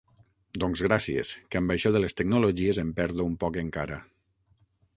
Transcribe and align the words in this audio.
Doncs 0.61 0.79
gràcies, 0.85 1.33
que 1.55 1.59
amb 1.59 1.73
això 1.75 1.91
de 1.97 2.01
les 2.03 2.17
tecnologies 2.21 2.79
em 2.85 2.95
perdo 3.01 3.27
un 3.33 3.39
poc 3.45 3.61
encara. 3.67 4.01